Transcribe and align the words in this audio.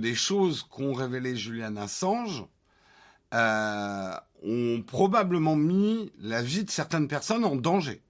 des 0.00 0.14
choses 0.14 0.62
qu'ont 0.62 0.92
révélé 0.92 1.36
Julian 1.36 1.76
Assange 1.76 2.44
euh, 3.34 4.12
ont 4.42 4.82
probablement 4.86 5.56
mis 5.56 6.12
la 6.18 6.42
vie 6.42 6.64
de 6.64 6.70
certaines 6.70 7.08
personnes 7.08 7.44
en 7.44 7.56
danger. 7.56 8.02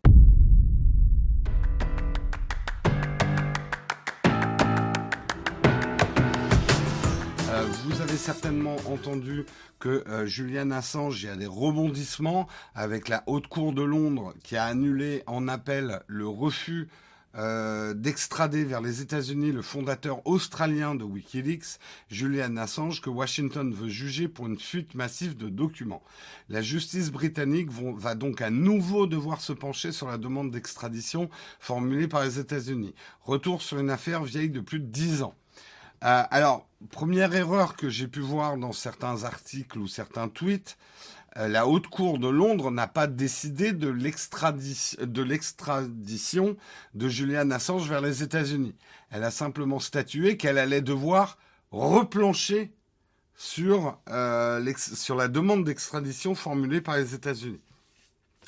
Euh, 7.49 7.67
vous 7.85 8.01
avez 8.01 8.17
certainement 8.17 8.77
entendu 8.87 9.45
que 9.79 10.05
euh, 10.09 10.27
Julian 10.27 10.71
Assange, 10.71 11.23
il 11.23 11.27
y 11.27 11.31
a 11.31 11.37
des 11.37 11.47
rebondissements 11.47 12.47
avec 12.75 13.09
la 13.09 13.25
Haute 13.27 13.49
Cour 13.49 13.73
de 13.73 13.83
Londres 13.83 14.35
qui 14.45 14.57
a 14.57 14.65
annulé 14.65 15.23
en 15.27 15.49
appel 15.49 16.01
le 16.07 16.29
refus 16.29 16.89
euh, 17.37 17.95
d'extrader 17.95 18.65
vers 18.65 18.81
les 18.81 19.03
États-Unis 19.03 19.53
le 19.53 19.63
fondateur 19.63 20.27
australien 20.27 20.95
de 20.95 21.05
Wikileaks, 21.05 21.79
Julian 22.11 22.57
Assange, 22.57 23.01
que 23.01 23.11
Washington 23.11 23.73
veut 23.73 23.89
juger 23.89 24.27
pour 24.27 24.47
une 24.47 24.59
fuite 24.59 24.95
massive 24.95 25.37
de 25.37 25.49
documents. 25.49 26.03
La 26.49 26.61
justice 26.61 27.11
britannique 27.13 27.71
va 27.71 28.15
donc 28.15 28.43
à 28.43 28.51
nouveau 28.51 29.07
devoir 29.07 29.41
se 29.41 29.53
pencher 29.53 29.93
sur 29.93 30.09
la 30.09 30.19
demande 30.19 30.51
d'extradition 30.51 31.31
formulée 31.61 32.09
par 32.09 32.25
les 32.25 32.39
États-Unis. 32.39 32.95
Retour 33.23 33.63
sur 33.63 33.79
une 33.79 33.91
affaire 33.91 34.25
vieille 34.25 34.51
de 34.51 34.61
plus 34.61 34.81
de 34.81 34.87
dix 34.87 35.23
ans. 35.23 35.35
Euh, 36.03 36.23
alors, 36.31 36.67
première 36.91 37.35
erreur 37.35 37.77
que 37.77 37.91
j'ai 37.91 38.09
pu 38.09 38.21
voir 38.21 38.57
dans 38.57 38.73
certains 38.73 39.25
articles 39.25 39.79
ou 39.79 39.87
certains 39.87 40.29
tweets, 40.29 40.79
la 41.37 41.67
Haute 41.67 41.87
Cour 41.87 42.19
de 42.19 42.29
Londres 42.29 42.71
n'a 42.71 42.89
pas 42.89 43.07
décidé 43.07 43.73
de 43.73 43.89
l'extradition 43.89 46.57
de 46.95 47.09
Julian 47.09 47.51
Assange 47.51 47.89
vers 47.89 48.01
les 48.01 48.23
États-Unis. 48.23 48.75
Elle 49.11 49.25
a 49.25 49.31
simplement 49.31 49.79
statué 49.79 50.37
qu'elle 50.37 50.59
allait 50.59 50.83
devoir 50.83 51.39
replancher 51.71 52.73
sur, 53.41 53.99
euh, 54.11 54.73
sur 54.77 55.15
la 55.15 55.29
demande 55.29 55.65
d'extradition 55.65 56.35
formulée 56.35 56.83
par 56.83 56.99
les 56.99 57.15
États-Unis. 57.15 57.61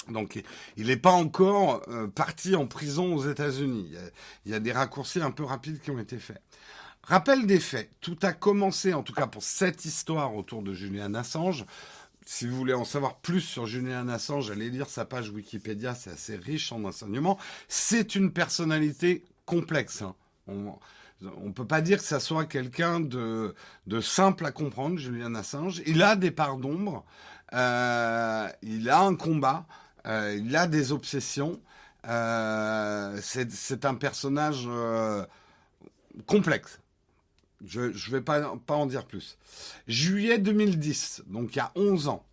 Donc, 0.09 0.43
il 0.77 0.89
n'est 0.89 0.97
pas 0.97 1.13
encore 1.13 1.83
euh, 1.89 2.09
parti 2.09 2.57
en 2.57 2.67
prison 2.67 3.15
aux 3.15 3.27
États-Unis. 3.27 3.91
Il, 4.45 4.53
y 4.53 4.55
a 4.55 4.61
des 4.61 4.73
raccourcis 4.73 5.23
un 5.23 5.31
peu 5.31 5.45
rapides 5.45 5.81
qui 5.81 5.91
ont 5.91 5.99
été 5.99 6.19
faits. 6.19 6.43
Rappel 7.05 7.47
des 7.47 7.59
faits. 7.59 7.91
Tout 8.01 8.19
a 8.23 8.33
commencé, 8.33 8.93
en 8.93 9.03
tout 9.03 9.15
cas 9.15 9.27
pour 9.27 9.43
cette 9.43 9.87
histoire 9.87 10.37
autour 10.37 10.63
de 10.63 10.75
Julian 10.75 11.15
Assange, 11.15 11.65
si 12.27 12.47
vous 12.47 12.57
voulez 12.57 12.75
en 12.75 12.85
savoir 12.85 13.17
plus 13.17 13.41
sur 13.41 13.67
Julian 13.67 14.09
Assange, 14.09 14.51
allez 14.51 14.71
lire 14.71 14.89
sa 14.89 15.05
page 15.05 15.31
Wikipédia, 15.31 15.95
c'est 15.95 16.11
assez 16.11 16.37
riche 16.37 16.73
en 16.73 16.85
enseignements. 16.85 17.39
C'est 17.69 18.15
une 18.15 18.33
personnalité 18.33 19.25
complexe. 19.45 20.03
Hein. 20.03 20.15
On 20.47 21.47
ne 21.47 21.53
peut 21.53 21.67
pas 21.67 21.81
dire 21.81 21.99
que 21.99 22.05
ça 22.05 22.21
soit 22.21 22.47
quelqu'un 22.47 23.01
de, 23.01 23.55
simple 24.01 24.47
à 24.47 24.53
comprendre, 24.53 24.99
Julian 24.99 25.35
Assange. 25.35 25.83
Il 25.87 26.03
a 26.03 26.17
des 26.17 26.31
parts 26.31 26.57
d'ombre, 26.57 27.05
euh, 27.55 28.49
il 28.63 28.91
a 28.91 29.01
un 29.01 29.15
combat, 29.15 29.67
euh, 30.07 30.37
il 30.39 30.57
a 30.57 30.67
des 30.67 30.93
obsessions. 30.93 31.61
Euh, 32.09 33.19
c'est 33.23 33.85
un 33.85 33.95
personnage 33.95 34.69
complexe. 36.27 36.82
Je 37.65 37.81
ne 37.81 38.11
vais 38.11 38.21
pas, 38.21 38.55
en 38.69 38.87
dire 38.87 39.07
plus. 39.07 39.39
Juillet 39.87 40.39
2010, 40.39 41.25
donc 41.27 41.55
il 41.55 41.59
y 41.59 41.61
a 41.61 41.73
11 41.77 42.09
ans. 42.09 42.25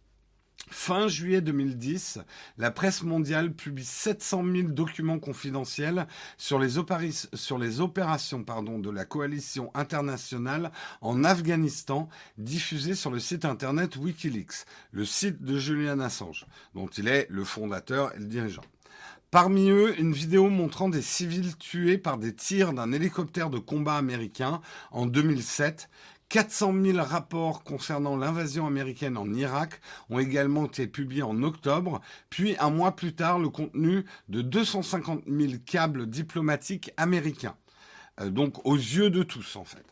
Fin 0.72 1.08
juillet 1.08 1.42
2010, 1.42 2.20
la 2.60 2.70
presse 2.70 3.02
mondiale 3.02 3.52
publie 3.52 3.86
700 3.86 4.44
000 4.44 4.68
documents 4.70 5.18
confidentiels 5.18 6.06
sur 6.38 6.60
les, 6.60 6.78
opérations 6.78 8.40
de 8.40 8.90
la 8.92 9.06
coalition 9.06 9.72
internationale 9.74 10.72
en 11.02 11.24
Afghanistan, 11.24 12.08
diffusés 12.38 12.94
sur 12.94 13.10
le 13.10 13.20
site 13.20 13.46
internet 13.46 13.96
Wikileaks, 13.96 14.66
le 14.92 15.06
site 15.06 15.42
de 15.42 15.58
Julian 15.58 16.00
Assange, 16.02 16.46
dont 16.76 16.88
il 16.88 17.08
est 17.08 17.26
le 17.32 17.44
fondateur 17.44 18.14
et 18.16 18.20
le 18.20 18.26
dirigeant. 18.26 18.64
Parmi 19.32 19.70
eux, 19.70 19.94
une 20.00 20.12
vidéo 20.12 20.50
montrant 20.50 20.90
des 20.90 21.04
civils 21.04 21.56
tués 21.56 22.00
par 22.00 22.18
des 22.18 22.34
tirs 22.34 22.74
d'un 22.74 22.92
hélicoptère 22.92 23.52
de 23.52 23.60
combat 23.60 23.96
américain 23.96 24.60
en 24.90 25.06
2007. 25.06 25.88
400 26.30 26.74
000 26.84 26.98
rapports 26.98 27.64
concernant 27.64 28.18
l'invasion 28.18 28.66
américaine 28.66 29.18
en 29.18 29.32
Irak 29.32 29.82
ont 30.10 30.18
également 30.18 30.66
été 30.66 30.88
publiés 30.88 31.22
en 31.22 31.44
octobre, 31.44 32.02
puis 32.32 32.56
un 32.60 32.72
mois 32.72 32.96
plus 32.96 33.14
tard 33.14 33.38
le 33.38 33.50
contenu 33.50 34.04
de 34.30 34.42
250 34.42 35.26
000 35.28 35.54
câbles 35.64 36.08
diplomatiques 36.08 36.92
américains. 36.98 37.56
Euh, 38.22 38.32
donc 38.32 38.66
aux 38.66 38.78
yeux 38.78 39.12
de 39.12 39.22
tous 39.22 39.56
en 39.56 39.64
fait. 39.64 39.86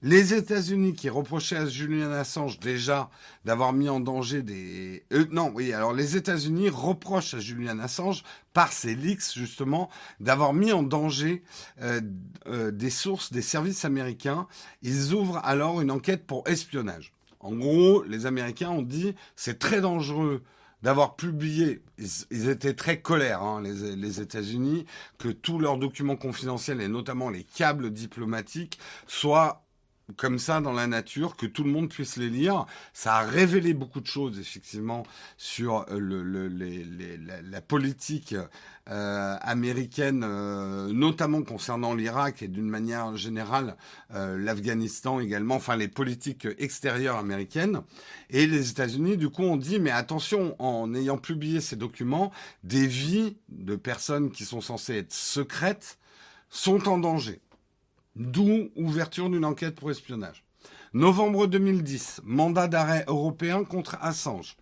Les 0.00 0.32
États-Unis 0.32 0.94
qui 0.94 1.08
reprochaient 1.08 1.56
à 1.56 1.66
Julian 1.66 2.12
Assange 2.12 2.60
déjà 2.60 3.10
d'avoir 3.44 3.72
mis 3.72 3.88
en 3.88 3.98
danger 3.98 4.42
des... 4.42 5.04
Euh, 5.12 5.26
non, 5.32 5.50
oui, 5.52 5.72
alors 5.72 5.92
les 5.92 6.16
États-Unis 6.16 6.68
reprochent 6.68 7.34
à 7.34 7.40
Julian 7.40 7.80
Assange, 7.80 8.22
par 8.52 8.72
ces 8.72 8.94
leaks 8.94 9.34
justement, 9.34 9.90
d'avoir 10.20 10.52
mis 10.52 10.70
en 10.70 10.84
danger 10.84 11.42
euh, 11.82 12.00
euh, 12.46 12.70
des 12.70 12.90
sources 12.90 13.32
des 13.32 13.42
services 13.42 13.84
américains. 13.84 14.46
Ils 14.82 15.14
ouvrent 15.14 15.40
alors 15.42 15.80
une 15.80 15.90
enquête 15.90 16.28
pour 16.28 16.46
espionnage. 16.46 17.12
En 17.40 17.56
gros, 17.56 18.04
les 18.04 18.26
Américains 18.26 18.70
ont 18.70 18.82
dit 18.82 19.16
c'est 19.34 19.58
très 19.58 19.80
dangereux 19.80 20.44
d'avoir 20.80 21.16
publié, 21.16 21.82
ils, 22.30 22.48
étaient 22.48 22.74
très 22.74 23.00
colères, 23.00 23.42
hein, 23.42 23.60
les, 23.62 23.96
les 23.96 24.20
États-Unis, 24.20 24.86
que 25.18 25.28
tous 25.28 25.58
leurs 25.58 25.76
documents 25.76 26.14
confidentiels 26.14 26.80
et 26.80 26.86
notamment 26.86 27.30
les 27.30 27.42
câbles 27.42 27.90
diplomatiques 27.90 28.78
soient 29.08 29.64
comme 30.16 30.38
ça 30.38 30.60
dans 30.60 30.72
la 30.72 30.86
nature, 30.86 31.36
que 31.36 31.46
tout 31.46 31.64
le 31.64 31.70
monde 31.70 31.88
puisse 31.88 32.16
les 32.16 32.30
lire. 32.30 32.66
Ça 32.92 33.16
a 33.16 33.26
révélé 33.26 33.74
beaucoup 33.74 34.00
de 34.00 34.06
choses, 34.06 34.38
effectivement, 34.38 35.04
sur 35.36 35.84
euh, 35.90 35.98
le, 35.98 36.48
la, 37.42 37.60
politique 37.60 38.34
euh, 38.88 39.36
américaine, 39.40 40.24
euh, 40.24 40.90
notamment 40.92 41.42
concernant 41.42 41.94
l'Irak 41.94 42.42
et 42.42 42.48
d'une 42.48 42.68
manière 42.68 43.16
générale 43.16 43.76
l'Afghanistan 44.10 45.20
également, 45.20 45.56
enfin 45.56 45.76
les 45.76 45.88
politiques 45.88 46.48
extérieures 46.58 47.16
américaines. 47.16 47.82
Et 48.30 48.46
les 48.46 48.70
États-Unis, 48.70 49.16
du 49.16 49.28
coup, 49.28 49.42
ont 49.42 49.56
dit, 49.56 49.78
mais 49.78 49.90
attention, 49.90 50.56
en 50.58 50.94
ayant 50.94 51.18
publié 51.18 51.60
ces 51.60 51.76
documents, 51.76 52.32
des 52.64 52.86
vies 52.86 53.36
de 53.50 53.76
personnes 53.76 54.30
qui 54.30 54.44
sont 54.44 54.60
censées 54.60 54.96
être 54.96 55.12
secrètes 55.12 55.98
sont 56.50 56.88
en 56.88 56.98
danger. 56.98 57.40
D'où 58.18 58.70
ouverture 58.74 59.30
d'une 59.30 59.44
enquête 59.44 59.76
pour 59.76 59.92
espionnage. 59.92 60.42
Novembre 60.92 61.46
2010, 61.46 62.22
mandat 62.24 62.66
d'arrêt 62.66 63.04
européen 63.06 63.62
contre 63.62 63.96
Assange. 64.00 64.56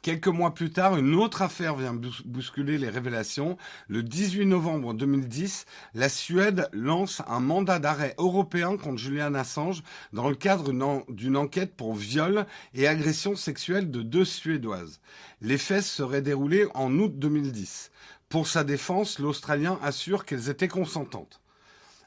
Quelques 0.00 0.28
mois 0.28 0.54
plus 0.54 0.70
tard, 0.70 0.96
une 0.96 1.16
autre 1.16 1.42
affaire 1.42 1.76
vient 1.76 1.92
bousculer 2.24 2.78
les 2.78 2.88
révélations. 2.88 3.58
Le 3.88 4.02
18 4.02 4.46
novembre 4.46 4.94
2010, 4.94 5.66
la 5.92 6.08
Suède 6.08 6.70
lance 6.72 7.20
un 7.28 7.40
mandat 7.40 7.78
d'arrêt 7.78 8.14
européen 8.16 8.78
contre 8.78 8.96
Julian 8.96 9.34
Assange 9.34 9.82
dans 10.14 10.30
le 10.30 10.34
cadre 10.34 10.72
d'une 11.10 11.36
enquête 11.36 11.76
pour 11.76 11.94
viol 11.94 12.46
et 12.72 12.88
agression 12.88 13.36
sexuelle 13.36 13.90
de 13.90 14.00
deux 14.00 14.24
Suédoises. 14.24 14.98
Les 15.42 15.58
faits 15.58 15.84
seraient 15.84 16.22
déroulés 16.22 16.68
en 16.72 16.90
août 16.98 17.18
2010. 17.18 17.90
Pour 18.30 18.46
sa 18.48 18.64
défense, 18.64 19.18
l'Australien 19.18 19.78
assure 19.82 20.24
qu'elles 20.24 20.48
étaient 20.48 20.68
consentantes. 20.68 21.42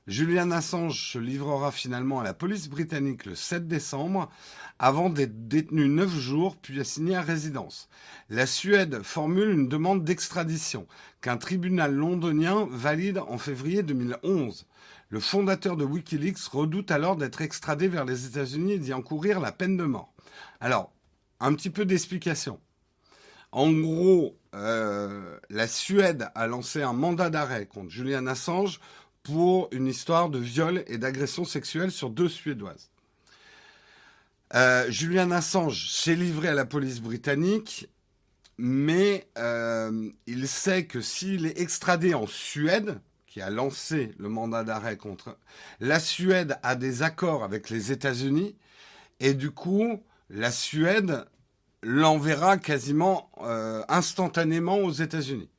Julian 0.10 0.50
Assange 0.50 1.12
se 1.12 1.20
livrera 1.20 1.72
finalement 1.72 2.20
à 2.20 2.24
la 2.24 2.34
police 2.34 2.68
britannique 2.68 3.28
le 3.28 3.36
7 3.36 3.68
décembre 3.68 4.28
avant 4.80 5.12
d'être 5.12 5.48
détenu 5.48 5.88
neuf 5.88 6.10
jours 6.10 6.58
puis 6.58 6.80
assigné 6.80 7.16
à 7.16 7.22
résidence. 7.22 7.90
La 8.32 8.48
Suède 8.48 9.04
formule 9.04 9.52
une 9.52 9.68
demande 9.68 10.04
d'extradition 10.04 10.88
qu'un 11.22 11.38
tribunal 11.38 11.94
londonien 11.94 12.68
valide 12.72 13.20
en 13.20 13.38
février 13.38 13.84
2011. 13.84 14.66
Le 15.10 15.20
fondateur 15.20 15.78
de 15.78 15.86
Wikileaks 15.86 16.44
redoute 16.52 16.90
alors 16.90 17.16
d'être 17.16 17.42
extradé 17.42 17.88
vers 17.88 18.06
les 18.06 18.26
États-Unis 18.26 18.74
et 18.74 18.80
d'y 18.80 18.94
encourir 18.94 19.40
la 19.40 19.52
peine 19.52 19.78
de 19.78 19.84
mort. 19.84 20.12
Alors, 20.60 20.92
un 21.40 21.54
petit 21.54 21.70
peu 21.70 21.86
d'explication. 21.86 22.60
En 23.52 23.72
gros, 23.72 24.38
euh, 24.56 25.38
la 25.50 25.68
Suède 25.68 26.30
a 26.36 26.48
lancé 26.48 26.82
un 26.84 26.94
mandat 26.94 27.30
d'arrêt 27.30 27.66
contre 27.66 27.90
Julian 27.90 28.28
Assange 28.28 28.80
pour 29.24 29.70
une 29.72 29.88
histoire 29.88 30.30
de 30.30 30.40
viol 30.40 30.84
et 30.88 30.98
d'agression 30.98 31.46
sexuelle 31.46 31.92
sur 31.92 32.10
deux 32.10 32.30
Suédoises. 32.30 32.90
Euh, 34.56 34.90
Julian 34.90 35.32
Assange 35.32 35.90
s'est 35.92 36.16
livré 36.16 36.48
à 36.48 36.54
la 36.54 36.66
police 36.66 37.02
britannique, 37.02 37.88
mais 38.58 39.28
euh, 39.38 40.10
il 40.26 40.48
sait 40.48 40.86
que 40.86 41.02
s'il 41.02 41.46
est 41.46 41.60
extradé 41.60 42.14
en 42.14 42.26
Suède, 42.26 43.00
qui 43.28 43.42
a 43.42 43.52
lancé 43.52 44.16
le 44.18 44.28
mandat 44.28 44.64
d'arrêt 44.64 44.98
contre... 44.98 45.38
La 45.80 46.00
Suède 46.00 46.58
a 46.64 46.76
des 46.76 47.04
accords 47.04 47.44
avec 47.44 47.70
les 47.70 47.92
États-Unis, 47.92 48.56
et 49.20 49.36
du 49.36 49.52
coup, 49.52 50.02
la 50.30 50.52
Suède 50.52 51.26
l'enverra 51.84 52.58
quasiment 52.58 53.30
euh, 53.42 53.84
instantanément 53.88 54.80
aux 54.80 54.92
États-Unis 54.92 55.50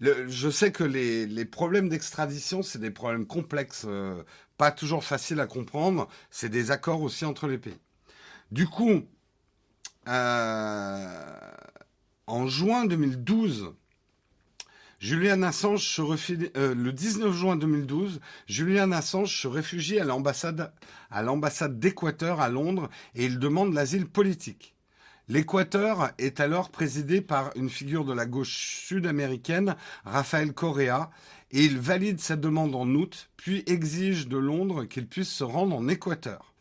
je 0.00 0.50
sais 0.50 0.72
que 0.72 0.84
les, 0.84 1.44
problèmes 1.44 1.88
d'extradition, 1.88 2.62
c'est 2.62 2.78
des 2.78 2.90
problèmes 2.90 3.26
complexes 3.26 3.84
euh, 3.86 4.22
pas 4.56 4.70
toujours 4.70 5.04
facile 5.04 5.40
à 5.40 5.46
comprendre. 5.46 6.08
C'est 6.30 6.48
des 6.48 6.70
accords 6.70 7.02
aussi 7.02 7.24
entre 7.24 7.46
les 7.46 7.58
pays. 7.58 7.78
Du 8.50 8.66
coup, 8.66 9.02
euh, 10.08 11.40
en 12.26 12.46
juin 12.46 12.84
2012, 12.84 13.74
Julian 14.98 15.42
Assange 15.42 15.82
se 15.82 16.02
euh, 16.56 16.74
le 16.74 16.92
19 16.92 17.34
juin 17.34 17.56
2012, 17.56 18.20
Julian 18.46 18.92
Assange 18.92 19.34
se 19.34 19.48
réfugie 19.48 19.98
l'ambassade, 20.04 20.72
à 21.10 21.22
l'ambassade 21.22 21.78
d'Équateur 21.78 22.40
à 22.40 22.48
Londres 22.48 22.88
et 23.14 23.26
il 23.26 23.38
demande 23.38 23.74
l'asile 23.74 24.06
politique. 24.06 24.75
L'Équateur 25.28 26.12
est 26.18 26.38
alors 26.38 26.70
présidé 26.70 27.20
par 27.20 27.50
une 27.56 27.68
figure 27.68 28.04
de 28.04 28.12
la 28.12 28.26
gauche 28.26 28.84
sud-américaine, 28.86 29.74
Rafael 30.04 30.52
Correa, 30.52 31.10
et 31.50 31.64
il 31.64 31.80
valide 31.80 32.20
sa 32.20 32.36
demande 32.36 32.76
en 32.76 32.88
août, 32.94 33.28
puis 33.36 33.64
exige 33.66 34.28
de 34.28 34.36
Londres 34.36 34.84
qu'il 34.84 35.08
puisse 35.08 35.30
se 35.30 35.42
rendre 35.42 35.74
en 35.74 35.88
Équateur. 35.88 36.54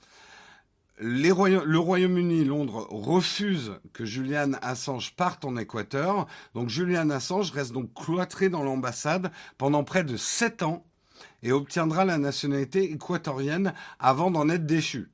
le 0.97 1.77
Royaume-Uni, 1.77 2.43
Londres, 2.43 2.87
refuse 2.89 3.73
que 3.93 4.03
Julian 4.03 4.53
Assange 4.63 5.15
parte 5.15 5.45
en 5.45 5.57
Équateur. 5.57 6.25
Donc 6.55 6.69
Julian 6.69 7.11
Assange 7.11 7.51
reste 7.51 7.71
donc 7.71 7.93
cloîtré 7.93 8.49
dans 8.49 8.63
l'ambassade 8.63 9.31
pendant 9.59 9.83
près 9.83 10.03
de 10.03 10.17
sept 10.17 10.63
ans 10.63 10.83
et 11.43 11.51
obtiendra 11.51 12.03
la 12.03 12.17
nationalité 12.17 12.91
équatorienne 12.91 13.73
avant 13.99 14.31
d'en 14.31 14.49
être 14.49 14.65
déchu. 14.65 15.11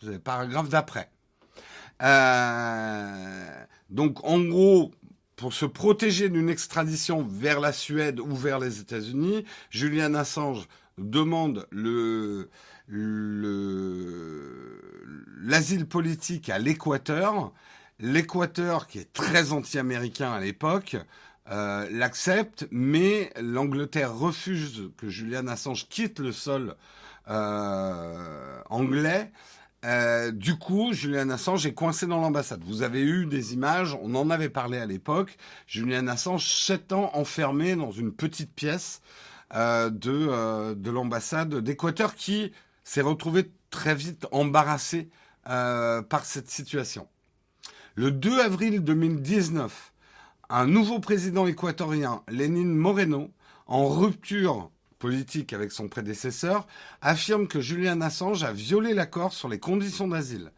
C'est 0.00 0.12
le 0.12 0.18
paragraphe 0.18 0.70
d'après. 0.70 1.10
Euh, 2.04 3.64
donc 3.90 4.24
en 4.24 4.40
gros, 4.40 4.92
pour 5.36 5.52
se 5.52 5.66
protéger 5.66 6.28
d'une 6.28 6.48
extradition 6.48 7.26
vers 7.28 7.60
la 7.60 7.72
Suède 7.72 8.20
ou 8.20 8.34
vers 8.34 8.58
les 8.58 8.80
États-Unis, 8.80 9.44
Julian 9.70 10.14
Assange 10.14 10.68
demande 10.98 11.66
le 11.70 12.50
l'asile 15.44 15.86
politique 15.86 16.50
à 16.50 16.58
l'Équateur. 16.58 17.52
L'Équateur, 18.00 18.86
qui 18.86 18.98
est 18.98 19.12
très 19.12 19.52
anti-américain 19.52 20.32
à 20.32 20.40
l'époque, 20.40 20.96
euh, 21.50 21.88
l'accepte, 21.90 22.66
mais 22.70 23.30
l'Angleterre 23.40 24.14
refuse 24.16 24.90
que 24.96 25.08
Julian 25.08 25.46
Assange 25.46 25.88
quitte 25.88 26.18
le 26.18 26.32
sol 26.32 26.74
euh, 27.28 28.60
anglais 28.70 29.30
euh, 29.84 30.30
du 30.30 30.56
coup, 30.56 30.92
Julian 30.92 31.28
Assange 31.30 31.66
est 31.66 31.74
coincé 31.74 32.06
dans 32.06 32.20
l'ambassade. 32.20 32.62
Vous 32.64 32.82
avez 32.82 33.02
eu 33.02 33.26
des 33.26 33.52
images, 33.52 33.96
on 34.02 34.14
en 34.14 34.30
avait 34.30 34.48
parlé 34.48 34.78
à 34.78 34.86
l'époque. 34.86 35.36
Julian 35.66 36.06
Assange, 36.08 36.46
sept 36.46 36.92
ans 36.92 37.10
enfermé 37.14 37.76
dans 37.76 37.90
une 37.90 38.12
petite 38.12 38.52
pièce 38.54 39.02
euh, 39.54 39.90
de, 39.90 40.28
euh, 40.30 40.74
de 40.74 40.90
l'ambassade 40.90 41.54
d'Équateur 41.56 42.14
qui 42.14 42.52
s'est 42.82 43.02
retrouvé 43.02 43.50
très 43.70 43.94
vite 43.94 44.26
embarrassé 44.32 45.10
par 45.44 46.24
cette 46.24 46.48
situation. 46.48 47.06
Le 47.96 48.10
2 48.10 48.40
avril 48.40 48.82
2019, 48.82 49.92
un 50.48 50.66
nouveau 50.66 51.00
président 51.00 51.46
équatorien, 51.46 52.22
Lénine 52.28 52.74
Moreno, 52.74 53.30
en 53.66 53.86
rupture 53.88 54.70
politique 54.98 55.52
avec 55.52 55.72
son 55.72 55.88
prédécesseur, 55.88 56.66
affirme 57.02 57.46
que 57.46 57.60
Julian 57.60 58.00
Assange 58.00 58.44
a 58.44 58.52
violé 58.52 58.94
l'accord 58.94 59.32
sur 59.32 59.48
les 59.48 59.58
conditions 59.58 60.08
d'asile. 60.08 60.50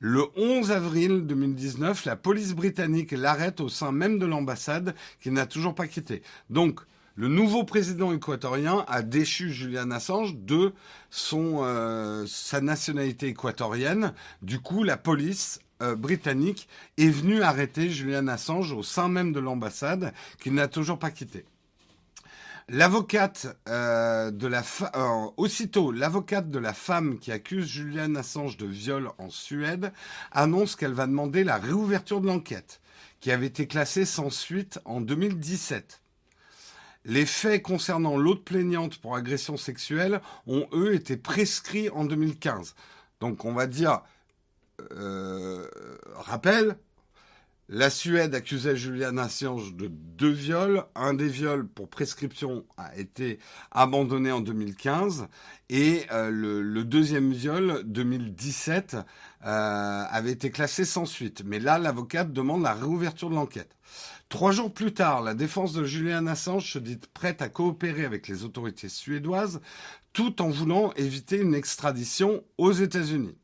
Le 0.00 0.26
11 0.36 0.72
avril 0.72 1.26
2019, 1.26 2.04
la 2.06 2.16
police 2.16 2.54
britannique 2.54 3.12
l'arrête 3.12 3.60
au 3.60 3.68
sein 3.68 3.92
même 3.92 4.18
de 4.18 4.26
l'ambassade 4.26 4.96
qu'il 5.20 5.32
n'a 5.32 5.46
toujours 5.46 5.76
pas 5.76 5.86
quitté. 5.86 6.22
Donc, 6.50 6.80
le 7.14 7.28
nouveau 7.28 7.62
président 7.62 8.12
équatorien 8.12 8.84
a 8.88 9.02
déchu 9.02 9.52
Julian 9.52 9.90
Assange 9.90 10.34
de 10.34 10.72
son, 11.10 11.60
euh, 11.62 12.24
sa 12.26 12.60
nationalité 12.60 13.28
équatorienne. 13.28 14.14
Du 14.40 14.60
coup, 14.60 14.82
la 14.82 14.96
police 14.96 15.60
euh, 15.82 15.94
britannique 15.94 16.68
est 16.96 17.10
venue 17.10 17.42
arrêter 17.42 17.90
Julian 17.90 18.28
Assange 18.28 18.72
au 18.72 18.82
sein 18.82 19.08
même 19.08 19.32
de 19.32 19.40
l'ambassade 19.40 20.14
qu'il 20.40 20.54
n'a 20.54 20.68
toujours 20.68 20.98
pas 20.98 21.10
quitté. 21.10 21.44
L'avocate 22.68 23.48
euh, 23.68 24.30
de 24.30 24.46
la 24.46 24.62
euh, 24.94 25.30
aussitôt 25.36 25.90
l'avocate 25.90 26.50
de 26.50 26.58
la 26.58 26.72
femme 26.72 27.18
qui 27.18 27.32
accuse 27.32 27.66
Julian 27.66 28.14
Assange 28.14 28.56
de 28.56 28.66
viol 28.66 29.10
en 29.18 29.30
Suède 29.30 29.92
annonce 30.30 30.76
qu'elle 30.76 30.92
va 30.92 31.06
demander 31.06 31.44
la 31.44 31.58
réouverture 31.58 32.20
de 32.20 32.26
l'enquête 32.26 32.80
qui 33.20 33.30
avait 33.30 33.46
été 33.46 33.66
classée 33.66 34.04
sans 34.04 34.30
suite 34.30 34.80
en 34.84 35.00
2017. 35.00 36.00
Les 37.04 37.26
faits 37.26 37.62
concernant 37.62 38.16
l'autre 38.16 38.44
plaignante 38.44 38.98
pour 38.98 39.16
agression 39.16 39.56
sexuelle 39.56 40.20
ont 40.46 40.68
eux 40.72 40.94
été 40.94 41.16
prescrits 41.16 41.88
en 41.90 42.04
2015. 42.04 42.74
Donc 43.20 43.44
on 43.44 43.52
va 43.52 43.66
dire 43.66 44.02
euh, 44.92 45.68
rappel, 46.14 46.76
la 47.68 47.90
Suède 47.90 48.34
accusait 48.34 48.76
Julian 48.76 49.16
Assange 49.16 49.74
de 49.74 49.88
deux 49.88 50.30
viols. 50.30 50.84
Un 50.94 51.14
des 51.14 51.28
viols 51.28 51.66
pour 51.66 51.88
prescription 51.88 52.66
a 52.76 52.96
été 52.98 53.38
abandonné 53.70 54.30
en 54.30 54.40
2015 54.40 55.28
et 55.70 56.02
euh, 56.10 56.30
le, 56.30 56.84
deuxième 56.84 57.32
viol, 57.32 57.82
2017, 57.84 58.96
euh, 58.96 60.04
avait 60.10 60.32
été 60.32 60.50
classé 60.50 60.84
sans 60.84 61.06
suite. 61.06 61.44
Mais 61.46 61.60
là, 61.60 61.78
l'avocate 61.78 62.32
demande 62.32 62.62
la 62.62 62.74
réouverture 62.74 63.30
de 63.30 63.36
l'enquête. 63.36 63.74
Trois 64.28 64.52
jours 64.52 64.72
plus 64.72 64.92
tard, 64.92 65.22
la 65.22 65.34
défense 65.34 65.72
de 65.72 65.84
Julian 65.84 66.26
Assange 66.26 66.70
se 66.72 66.78
dit 66.78 66.98
prête 67.14 67.42
à 67.42 67.48
coopérer 67.48 68.04
avec 68.04 68.28
les 68.28 68.44
autorités 68.44 68.88
suédoises 68.88 69.60
tout 70.12 70.42
en 70.42 70.50
voulant 70.50 70.92
éviter 70.94 71.38
une 71.38 71.54
extradition 71.54 72.44
aux 72.58 72.72
États-Unis. 72.72 73.38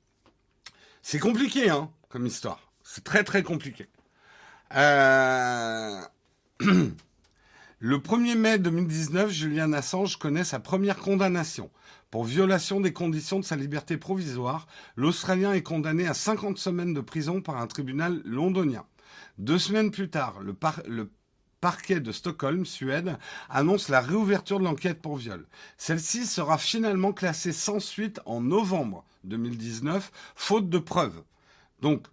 C'est 1.03 1.19
compliqué, 1.19 1.71
hein, 1.71 1.91
comme 2.09 2.27
histoire. 2.27 2.73
C'est 2.83 3.05
très 3.05 3.25
très 3.25 3.43
compliqué. 3.43 3.87
Euh, 4.75 6.01
le 6.61 7.99
1er 7.99 8.37
mai 8.37 8.59
2019, 8.59 9.31
Julian 9.31 9.73
Assange 9.73 10.17
connaît 10.17 10.45
sa 10.45 10.61
première 10.61 10.99
condamnation. 10.99 11.71
Pour 12.11 12.25
violation 12.25 12.81
des 12.81 12.93
conditions 12.93 13.39
de 13.39 13.45
sa 13.45 13.57
liberté 13.57 13.97
provisoire, 13.97 14.67
l'Australien 14.97 15.53
est 15.53 15.63
condamné 15.63 16.07
à 16.07 16.15
50 16.15 16.59
semaines 16.59 16.95
de 16.95 17.01
prison 17.01 17.41
par 17.41 17.59
un 17.59 17.67
tribunal 17.67 18.21
londonien. 18.25 18.85
Deux 19.39 19.59
semaines 19.59 19.91
plus 19.91 20.09
tard, 20.09 20.41
le, 20.41 20.55
le 20.87 21.11
parquet 21.61 22.01
de 22.01 22.13
Stockholm, 22.13 22.65
Suède, 22.65 23.19
annonce 23.51 23.89
la 23.89 24.01
réouverture 24.01 24.59
de 24.59 24.65
l'enquête 24.65 25.01
pour 25.01 25.17
viol. 25.17 25.47
Celle-ci 25.77 26.27
sera 26.27 26.57
finalement 26.57 27.13
classée 27.13 27.53
sans 27.53 27.81
suite 27.81 28.21
en 28.27 28.41
novembre 28.41 29.05
2019, 29.25 30.11
faute 30.35 30.69
de 30.69 30.79
preuves. 30.79 31.23
Donc, 31.81 32.07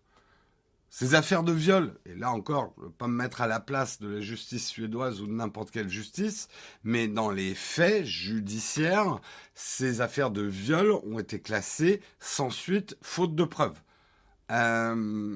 ces 0.97 1.13
affaires 1.13 1.43
de 1.43 1.51
viol, 1.51 1.93
et 2.05 2.15
là 2.15 2.31
encore, 2.31 2.71
je 2.77 2.83
ne 2.83 2.85
veux 2.85 2.93
pas 2.93 3.07
me 3.07 3.17
mettre 3.17 3.41
à 3.41 3.47
la 3.47 3.59
place 3.59 3.99
de 3.99 4.07
la 4.07 4.21
justice 4.21 4.65
suédoise 4.65 5.19
ou 5.19 5.27
de 5.27 5.33
n'importe 5.33 5.69
quelle 5.69 5.89
justice, 5.89 6.47
mais 6.85 7.09
dans 7.09 7.29
les 7.29 7.53
faits 7.53 8.05
judiciaires, 8.05 9.19
ces 9.55 9.99
affaires 9.99 10.31
de 10.31 10.43
viol 10.43 10.93
ont 11.03 11.19
été 11.19 11.41
classées 11.41 11.99
sans 12.21 12.49
suite, 12.49 12.95
faute 13.01 13.35
de 13.35 13.43
preuves. 13.43 13.77
Euh, 14.51 15.35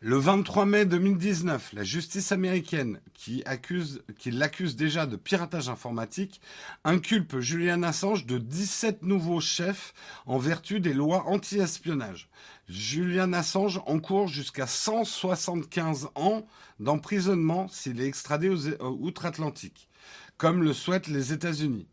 le 0.00 0.18
23 0.18 0.66
mai 0.66 0.84
2019, 0.84 1.72
la 1.72 1.82
justice 1.82 2.30
américaine, 2.30 3.00
qui, 3.14 3.42
accuse, 3.46 4.02
qui 4.18 4.30
l'accuse 4.30 4.76
déjà 4.76 5.06
de 5.06 5.16
piratage 5.16 5.68
informatique, 5.68 6.40
inculpe 6.84 7.40
Julian 7.40 7.82
Assange 7.82 8.26
de 8.26 8.36
17 8.36 9.02
nouveaux 9.02 9.40
chefs 9.40 9.94
en 10.26 10.36
vertu 10.38 10.80
des 10.80 10.92
lois 10.92 11.24
anti-espionnage. 11.26 12.28
Julian 12.68 13.32
Assange 13.32 13.80
encourt 13.86 14.28
jusqu'à 14.28 14.66
175 14.66 16.08
ans 16.14 16.46
d'emprisonnement 16.78 17.68
s'il 17.68 18.00
est 18.00 18.06
extradé 18.06 18.50
outre-Atlantique, 18.80 19.88
comme 20.36 20.62
le 20.62 20.74
souhaitent 20.74 21.08
les 21.08 21.32
États-Unis. 21.32 21.88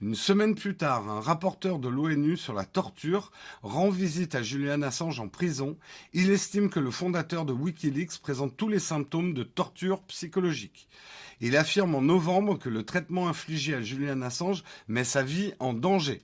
Une 0.00 0.14
semaine 0.14 0.54
plus 0.54 0.76
tard, 0.76 1.10
un 1.10 1.20
rapporteur 1.20 1.80
de 1.80 1.88
l'ONU 1.88 2.36
sur 2.36 2.54
la 2.54 2.64
torture 2.64 3.32
rend 3.62 3.90
visite 3.90 4.36
à 4.36 4.42
Julian 4.44 4.82
Assange 4.82 5.18
en 5.18 5.26
prison. 5.26 5.76
Il 6.12 6.30
estime 6.30 6.70
que 6.70 6.78
le 6.78 6.92
fondateur 6.92 7.44
de 7.44 7.52
Wikileaks 7.52 8.20
présente 8.22 8.56
tous 8.56 8.68
les 8.68 8.78
symptômes 8.78 9.34
de 9.34 9.42
torture 9.42 10.00
psychologique. 10.02 10.86
Il 11.40 11.56
affirme 11.56 11.96
en 11.96 12.00
novembre 12.00 12.60
que 12.60 12.68
le 12.68 12.84
traitement 12.84 13.28
infligé 13.28 13.74
à 13.74 13.82
Julian 13.82 14.22
Assange 14.22 14.62
met 14.86 15.02
sa 15.02 15.24
vie 15.24 15.52
en 15.58 15.74
danger. 15.74 16.22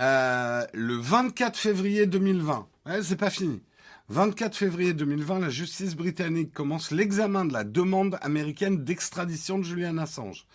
Euh, 0.00 0.66
le 0.74 0.96
24 0.96 1.56
février 1.56 2.06
2020, 2.06 2.66
c'est 3.00 3.16
pas 3.16 3.30
fini. 3.30 3.62
24 4.08 4.56
février 4.56 4.92
2020, 4.92 5.38
la 5.38 5.50
justice 5.50 5.94
britannique 5.94 6.52
commence 6.52 6.90
l'examen 6.90 7.44
de 7.44 7.52
la 7.52 7.62
demande 7.62 8.18
américaine 8.22 8.82
d'extradition 8.82 9.58
de 9.58 9.64
Julian 9.64 9.98
Assange. 9.98 10.46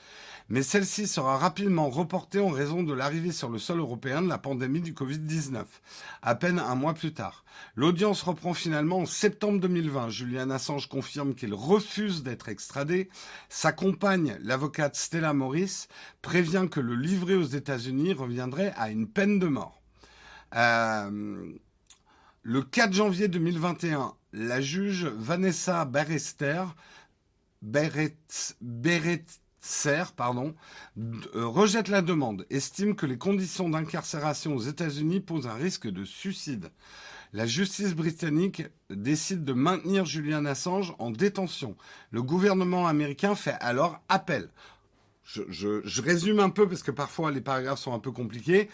Mais 0.54 0.62
celle-ci 0.62 1.08
sera 1.08 1.40
rapidement 1.40 1.90
reportée 1.90 2.40
en 2.40 2.50
raison 2.50 2.84
de 2.84 2.94
l'arrivée 2.94 3.32
sur 3.32 3.50
le 3.50 3.58
sol 3.58 3.80
européen 3.80 4.22
de 4.22 4.30
la 4.30 4.38
pandémie 4.38 4.82
du 4.82 4.94
Covid-19, 4.94 5.64
à 6.22 6.36
peine 6.36 6.60
un 6.60 6.76
mois 6.76 6.94
plus 6.94 7.12
tard. 7.12 7.44
L'audience 7.76 8.22
reprend 8.22 8.54
finalement 8.54 9.00
en 9.00 9.08
septembre 9.08 9.60
2020. 9.62 10.10
Julian 10.10 10.52
Assange 10.52 10.88
confirme 10.90 11.34
qu'il 11.34 11.56
refuse 11.56 12.22
d'être 12.22 12.50
extradé. 12.50 13.10
Sa 13.50 13.72
compagne, 13.72 14.38
l'avocate 14.44 14.96
Stella 14.96 15.34
Morris, 15.34 15.88
prévient 16.22 16.68
que 16.70 16.80
le 16.80 16.94
livrer 16.94 17.34
aux 17.34 17.42
États-Unis 17.42 18.14
reviendrait 18.14 18.76
à 18.78 18.92
une 18.92 19.08
peine 19.08 19.40
de 19.40 19.48
mort. 19.48 19.82
Euh, 20.56 21.52
le 22.44 22.62
4 22.62 22.94
janvier 22.94 23.28
2021, 23.28 24.14
la 24.34 24.62
juge 24.62 25.06
Vanessa 25.06 25.84
Berester, 29.64 30.12
pardon, 30.16 30.54
euh, 30.98 31.48
rejette 31.48 31.88
la 31.88 32.02
demande, 32.02 32.46
estime 32.50 32.96
que 32.96 33.06
les 33.06 33.18
conditions 33.18 33.70
d'incarcération 33.70 34.56
aux 34.56 34.62
États-Unis 34.62 35.22
posent 35.22 35.48
un 35.48 35.54
risque 35.54 35.88
de 35.88 36.04
suicide. 36.04 36.70
La 37.32 37.48
justice 37.48 37.96
britannique 37.96 38.64
décide 38.90 39.46
de 39.46 39.54
maintenir 39.54 40.06
Julian 40.06 40.46
Assange 40.46 40.94
en 41.00 41.12
détention. 41.12 41.78
Le 42.12 42.22
gouvernement 42.22 42.88
américain 42.88 43.36
fait 43.36 43.56
alors 43.62 44.02
appel. 44.10 44.50
je 45.24 46.02
résume 46.02 46.40
un 46.40 46.50
peu 46.50 46.68
parce 46.68 46.84
que 46.84 46.92
parfois 46.92 47.32
les 47.32 47.42
paragraphes 47.42 47.80
sont 47.80 47.94
un 47.94 48.00
peu 48.00 48.12
compliqués. 48.12 48.70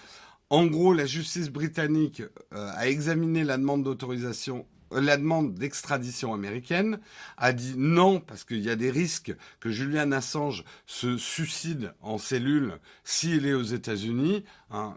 En 0.49 0.65
gros, 0.65 0.93
la 0.93 1.05
justice 1.05 1.49
britannique 1.49 2.23
euh, 2.53 2.71
a 2.73 2.87
examiné 2.89 3.43
la 3.43 3.57
demande 3.57 3.83
d'autorisation 3.83 4.65
la 4.91 5.17
demande 5.17 5.53
d'extradition 5.53 6.33
américaine, 6.33 6.99
a 7.37 7.53
dit 7.53 7.73
non 7.77 8.19
parce 8.19 8.43
qu'il 8.43 8.61
y 8.61 8.69
a 8.69 8.75
des 8.75 8.91
risques 8.91 9.35
que 9.59 9.69
Julian 9.69 10.11
Assange 10.11 10.63
se 10.85 11.17
suicide 11.17 11.93
en 12.01 12.17
cellule 12.17 12.79
s'il 13.03 13.45
est 13.45 13.53
aux 13.53 13.63
États-Unis. 13.63 14.43
Hein, 14.71 14.95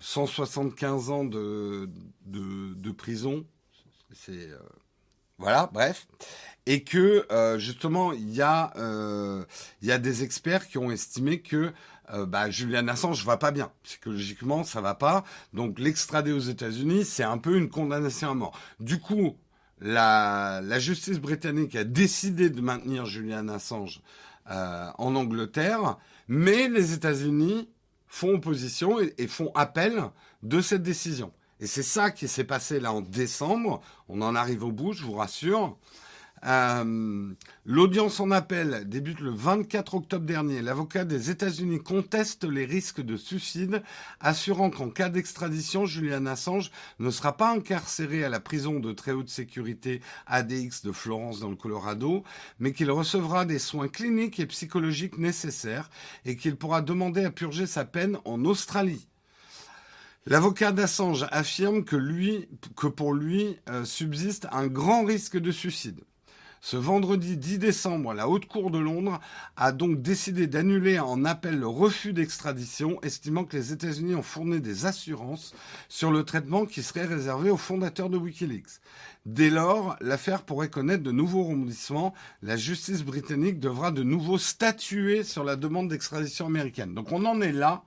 175 0.00 1.08
euh, 1.08 1.12
ans 1.12 1.24
de, 1.24 2.90
prison, 2.92 3.44
c'est 4.12 4.48
voilà, 5.38 5.70
bref, 5.72 6.06
et 6.66 6.84
que 6.84 7.26
justement 7.58 8.12
y 8.12 8.42
a 8.42 8.72
il 9.82 9.88
y 9.88 9.92
a 9.92 9.98
des 9.98 10.22
experts 10.22 10.68
qui 10.68 10.78
ont 10.78 10.90
estimé 10.90 11.40
que 11.40 11.72
euh, 12.12 12.26
bah, 12.26 12.50
Julian 12.50 12.88
Assange 12.88 13.24
va 13.24 13.36
pas 13.36 13.50
bien. 13.50 13.70
Psychologiquement, 13.82 14.64
ça 14.64 14.80
va 14.80 14.94
pas. 14.94 15.24
Donc 15.52 15.78
l'extrader 15.78 16.32
aux 16.32 16.38
États-Unis, 16.38 17.04
c'est 17.04 17.22
un 17.22 17.38
peu 17.38 17.56
une 17.56 17.68
condamnation 17.68 18.30
à 18.30 18.34
mort. 18.34 18.58
Du 18.80 19.00
coup, 19.00 19.36
la, 19.80 20.78
justice 20.78 21.18
britannique 21.18 21.76
a 21.76 21.84
décidé 21.84 22.50
de 22.50 22.60
maintenir 22.60 23.06
Julian 23.06 23.48
Assange 23.48 24.00
euh, 24.50 24.90
en 24.98 25.14
Angleterre, 25.14 25.96
mais 26.28 26.68
les 26.68 26.92
États-Unis 26.92 27.68
font 28.06 28.34
opposition 28.34 28.98
et, 29.00 29.26
font 29.28 29.52
appel 29.54 30.02
de 30.42 30.60
cette 30.60 30.82
décision. 30.82 31.32
Et 31.60 31.66
c'est 31.66 31.82
ça 31.82 32.10
qui 32.10 32.26
s'est 32.26 32.44
passé 32.44 32.80
là 32.80 32.92
en 32.92 33.02
décembre. 33.02 33.82
On 34.08 34.22
en 34.22 34.34
arrive 34.34 34.64
au 34.64 34.72
bout, 34.72 34.92
je 34.92 35.04
vous 35.04 35.12
rassure. 35.12 35.76
Euh, 36.46 37.34
l'audience 37.66 38.18
en 38.18 38.30
appel 38.30 38.88
débute 38.88 39.20
le 39.20 39.30
24 39.30 39.94
octobre 39.94 40.24
dernier. 40.24 40.62
L'avocat 40.62 41.04
des 41.04 41.30
États-Unis 41.30 41.82
conteste 41.82 42.44
les 42.44 42.64
risques 42.64 43.02
de 43.02 43.16
suicide, 43.16 43.82
assurant 44.20 44.70
qu'en 44.70 44.88
cas 44.88 45.10
d'extradition, 45.10 45.84
Julian 45.84 46.26
Assange 46.26 46.70
ne 46.98 47.10
sera 47.10 47.36
pas 47.36 47.52
incarcéré 47.52 48.24
à 48.24 48.28
la 48.28 48.40
prison 48.40 48.80
de 48.80 48.92
très 48.92 49.12
haute 49.12 49.28
sécurité 49.28 50.00
ADX 50.26 50.82
de 50.84 50.92
Florence 50.92 51.40
dans 51.40 51.50
le 51.50 51.56
Colorado, 51.56 52.24
mais 52.58 52.72
qu'il 52.72 52.90
recevra 52.90 53.44
des 53.44 53.58
soins 53.58 53.88
cliniques 53.88 54.40
et 54.40 54.46
psychologiques 54.46 55.18
nécessaires 55.18 55.90
et 56.24 56.36
qu'il 56.36 56.56
pourra 56.56 56.80
demander 56.80 57.24
à 57.24 57.30
purger 57.30 57.66
sa 57.66 57.84
peine 57.84 58.16
en 58.24 58.44
Australie. 58.44 59.06
L'avocat 60.26 60.72
d'Assange 60.72 61.26
affirme 61.30 61.84
que, 61.84 61.96
lui, 61.96 62.48
que 62.76 62.86
pour 62.86 63.14
lui 63.14 63.56
euh, 63.68 63.84
subsiste 63.84 64.46
un 64.52 64.66
grand 64.66 65.04
risque 65.04 65.38
de 65.38 65.50
suicide. 65.50 66.00
Ce 66.62 66.76
vendredi 66.76 67.38
10 67.38 67.58
décembre, 67.58 68.12
la 68.12 68.28
Haute 68.28 68.44
Cour 68.44 68.70
de 68.70 68.78
Londres 68.78 69.18
a 69.56 69.72
donc 69.72 70.02
décidé 70.02 70.46
d'annuler 70.46 70.98
en 70.98 71.24
appel 71.24 71.58
le 71.58 71.66
refus 71.66 72.12
d'extradition, 72.12 73.00
estimant 73.00 73.44
que 73.44 73.56
les 73.56 73.72
États-Unis 73.72 74.14
ont 74.14 74.22
fourni 74.22 74.60
des 74.60 74.84
assurances 74.84 75.54
sur 75.88 76.10
le 76.10 76.22
traitement 76.22 76.66
qui 76.66 76.82
serait 76.82 77.06
réservé 77.06 77.48
aux 77.48 77.56
fondateurs 77.56 78.10
de 78.10 78.18
Wikileaks. 78.18 78.80
Dès 79.24 79.48
lors, 79.48 79.96
l'affaire 80.02 80.42
pourrait 80.42 80.68
connaître 80.68 81.02
de 81.02 81.12
nouveaux 81.12 81.44
rebondissements. 81.44 82.12
La 82.42 82.58
justice 82.58 83.04
britannique 83.04 83.58
devra 83.58 83.90
de 83.90 84.02
nouveau 84.02 84.36
statuer 84.36 85.24
sur 85.24 85.44
la 85.44 85.56
demande 85.56 85.88
d'extradition 85.88 86.44
américaine. 86.44 86.92
Donc 86.92 87.10
on 87.10 87.24
en 87.24 87.40
est 87.40 87.52
là 87.52 87.84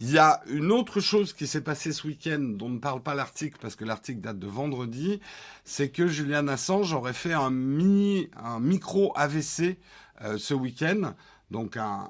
il 0.00 0.10
y 0.10 0.18
a 0.18 0.40
une 0.46 0.72
autre 0.72 1.00
chose 1.00 1.34
qui 1.34 1.46
s'est 1.46 1.60
passée 1.60 1.92
ce 1.92 2.06
week-end 2.06 2.40
dont 2.40 2.70
ne 2.70 2.78
parle 2.78 3.02
pas 3.02 3.14
l'article 3.14 3.58
parce 3.60 3.76
que 3.76 3.84
l'article 3.84 4.20
date 4.20 4.38
de 4.38 4.46
vendredi, 4.46 5.20
c'est 5.64 5.90
que 5.90 6.06
Julian 6.06 6.48
Assange 6.48 6.94
aurait 6.94 7.12
fait 7.12 7.34
un 7.34 7.50
mini, 7.50 8.30
un 8.34 8.60
micro 8.60 9.12
AVC 9.14 9.78
euh, 10.22 10.38
ce 10.38 10.54
week-end, 10.54 11.14
donc 11.50 11.76
un, 11.76 12.08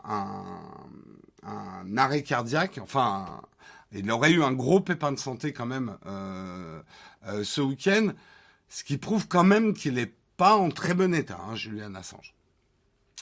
arrêt 1.97 2.23
cardiaque. 2.23 2.79
Enfin, 2.81 3.43
il 3.91 4.09
aurait 4.13 4.31
eu 4.31 4.45
un 4.45 4.53
gros 4.53 4.81
pépin 4.81 5.11
de 5.11 5.19
santé 5.19 5.53
quand 5.53 5.67
même 5.67 5.97
euh, 6.07 6.81
euh, 7.27 7.43
ce 7.43 7.61
week-end, 7.61 8.13
ce 8.69 8.85
qui 8.85 8.99
prouve 8.99 9.27
quand 9.27 9.45
même 9.45 9.75
qu'il 9.75 9.95
n'est 9.95 10.15
pas 10.37 10.55
en 10.55 10.71
très 10.71 10.95
bon 10.95 11.13
état, 11.13 11.41
hein, 11.45 11.57
Julian 11.57 11.97
Assange. 11.97 12.35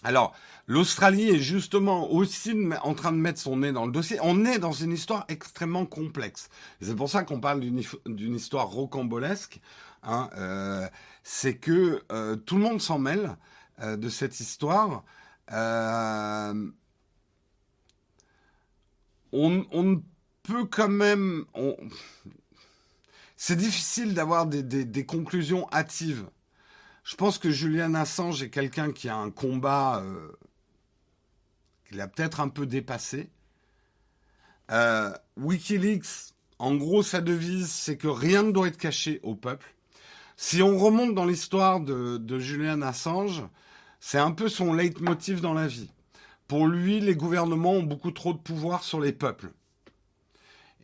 Alors, 0.04 0.32
l'Australie 0.68 1.28
est 1.30 1.40
justement 1.40 2.12
aussi 2.12 2.54
en 2.82 2.94
train 2.94 3.10
de 3.10 3.16
mettre 3.16 3.40
son 3.40 3.56
nez 3.58 3.72
dans 3.72 3.84
le 3.84 3.90
dossier. 3.90 4.18
On 4.22 4.44
est 4.44 4.60
dans 4.60 4.72
une 4.72 4.92
histoire 4.92 5.24
extrêmement 5.28 5.86
complexe. 5.86 6.48
C'est 6.80 6.94
pour 6.94 7.10
ça 7.10 7.24
qu'on 7.24 7.40
parle 7.40 7.60
d'une 7.60 8.34
histoire 8.34 8.68
rocambolesque. 8.68 9.60
Hein, 10.04 10.30
euh, 10.36 10.86
c'est 11.24 11.56
que 11.56 12.04
euh, 12.12 12.36
tout 12.36 12.56
le 12.56 12.62
monde 12.62 12.80
s'en 12.80 13.00
mêle 13.00 13.36
euh, 13.80 13.96
de 13.96 14.08
cette 14.08 14.38
histoire. 14.38 15.02
On, 19.32 19.50
ne 19.50 19.96
peut 20.44 20.64
quand 20.64 20.88
même... 20.88 21.44
C'est 23.36 23.56
difficile 23.56 24.14
d'avoir 24.14 24.46
des 24.46 25.06
conclusions 25.06 25.68
hâtives 25.72 26.24
je 27.08 27.16
pense 27.16 27.38
que 27.38 27.50
Julian 27.50 27.94
Assange 27.94 28.42
est 28.42 28.50
quelqu'un 28.50 28.92
qui 28.92 29.08
a 29.08 29.16
un 29.16 29.30
combat 29.30 30.02
euh, 30.04 30.30
qu'il 31.86 32.02
a 32.02 32.06
peut-être 32.06 32.38
un 32.38 32.50
peu 32.50 32.66
dépassé. 32.66 33.30
Euh, 34.70 35.10
Wikileaks, 35.38 36.34
en 36.58 36.74
gros, 36.74 37.02
sa 37.02 37.22
devise, 37.22 37.70
c'est 37.70 37.96
que 37.96 38.08
rien 38.08 38.42
ne 38.42 38.52
doit 38.52 38.68
être 38.68 38.76
caché 38.76 39.20
au 39.22 39.34
peuple. 39.34 39.74
Si 40.36 40.60
on 40.60 40.76
remonte 40.76 41.14
dans 41.14 41.24
l'histoire 41.24 41.80
de, 41.80 42.18
de 42.18 42.38
Julian 42.38 42.82
Assange, 42.82 43.42
c'est 44.00 44.18
un 44.18 44.32
peu 44.32 44.50
son 44.50 44.74
leitmotiv 44.74 45.40
dans 45.40 45.54
la 45.54 45.66
vie. 45.66 45.90
Pour 46.46 46.66
lui, 46.66 47.00
les 47.00 47.16
gouvernements 47.16 47.72
ont 47.72 47.82
beaucoup 47.82 48.10
trop 48.10 48.34
de 48.34 48.38
pouvoir 48.38 48.84
sur 48.84 49.00
les 49.00 49.12
peuples. 49.12 49.50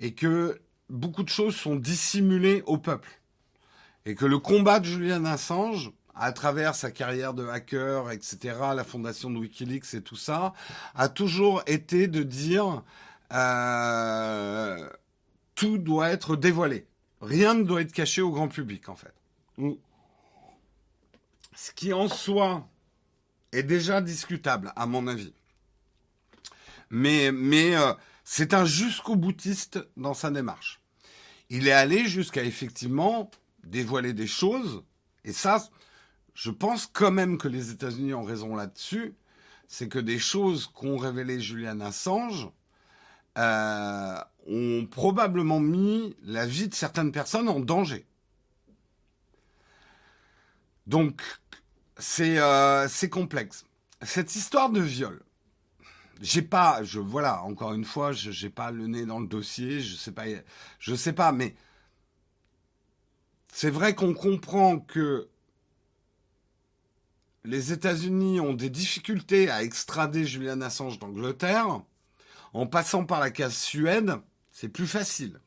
Et 0.00 0.14
que 0.14 0.58
beaucoup 0.88 1.22
de 1.22 1.28
choses 1.28 1.54
sont 1.54 1.76
dissimulées 1.76 2.62
au 2.64 2.78
peuple. 2.78 3.20
Et 4.06 4.14
que 4.14 4.24
le 4.24 4.38
combat 4.38 4.80
de 4.80 4.86
Julian 4.86 5.26
Assange, 5.26 5.92
à 6.14 6.32
travers 6.32 6.74
sa 6.74 6.90
carrière 6.90 7.34
de 7.34 7.46
hacker, 7.46 8.10
etc., 8.10 8.56
la 8.74 8.84
fondation 8.84 9.30
de 9.30 9.38
Wikileaks 9.38 9.94
et 9.94 10.02
tout 10.02 10.16
ça, 10.16 10.52
a 10.94 11.08
toujours 11.08 11.62
été 11.66 12.06
de 12.06 12.22
dire 12.22 12.82
euh, 13.32 14.88
tout 15.54 15.78
doit 15.78 16.10
être 16.10 16.36
dévoilé. 16.36 16.86
Rien 17.20 17.54
ne 17.54 17.62
doit 17.64 17.80
être 17.80 17.92
caché 17.92 18.22
au 18.22 18.30
grand 18.30 18.48
public, 18.48 18.88
en 18.88 18.96
fait. 18.96 19.14
Ce 21.54 21.72
qui 21.72 21.92
en 21.92 22.08
soi 22.08 22.68
est 23.52 23.62
déjà 23.62 24.00
discutable, 24.00 24.72
à 24.76 24.86
mon 24.86 25.06
avis. 25.06 25.32
Mais, 26.90 27.32
mais 27.32 27.74
euh, 27.76 27.92
c'est 28.24 28.54
un 28.54 28.64
jusqu'au 28.64 29.16
boutiste 29.16 29.78
dans 29.96 30.14
sa 30.14 30.30
démarche. 30.30 30.80
Il 31.50 31.68
est 31.68 31.72
allé 31.72 32.06
jusqu'à 32.06 32.42
effectivement 32.42 33.30
dévoiler 33.64 34.12
des 34.12 34.26
choses, 34.26 34.82
et 35.24 35.32
ça, 35.32 35.66
je 36.34 36.50
pense 36.50 36.86
quand 36.86 37.12
même 37.12 37.38
que 37.38 37.48
les 37.48 37.70
États-Unis 37.70 38.14
ont 38.14 38.24
raison 38.24 38.56
là-dessus. 38.56 39.14
C'est 39.68 39.88
que 39.88 39.98
des 39.98 40.18
choses 40.18 40.66
qu'ont 40.66 40.98
révélé 40.98 41.40
Julian 41.40 41.80
Assange 41.80 42.48
euh, 43.38 44.18
ont 44.46 44.86
probablement 44.90 45.60
mis 45.60 46.16
la 46.22 46.46
vie 46.46 46.68
de 46.68 46.74
certaines 46.74 47.12
personnes 47.12 47.48
en 47.48 47.60
danger. 47.60 48.06
Donc, 50.86 51.22
c'est 51.96 52.38
euh, 52.38 52.88
complexe. 53.10 53.64
Cette 54.02 54.34
histoire 54.34 54.70
de 54.70 54.80
viol, 54.80 55.22
j'ai 56.20 56.42
pas, 56.42 56.82
je 56.82 57.00
voilà, 57.00 57.42
encore 57.44 57.72
une 57.72 57.84
fois, 57.84 58.12
je 58.12 58.44
n'ai 58.44 58.50
pas 58.50 58.70
le 58.70 58.86
nez 58.86 59.06
dans 59.06 59.20
le 59.20 59.26
dossier, 59.26 59.80
je 59.80 59.96
sais 59.96 60.12
pas, 60.12 60.24
je 60.78 60.94
sais 60.94 61.12
pas, 61.12 61.32
mais 61.32 61.54
c'est 63.48 63.70
vrai 63.70 63.94
qu'on 63.94 64.14
comprend 64.14 64.78
que 64.78 65.28
les 67.44 67.72
États-Unis 67.72 68.40
ont 68.40 68.54
des 68.54 68.70
difficultés 68.70 69.50
à 69.50 69.62
extrader 69.62 70.24
Julian 70.24 70.62
Assange 70.62 70.98
d'Angleterre, 70.98 71.82
en 72.54 72.66
passant 72.66 73.04
par 73.04 73.20
la 73.20 73.30
case 73.30 73.54
Suède, 73.54 74.14
c'est 74.50 74.68
plus 74.68 74.86
facile. 74.86 75.40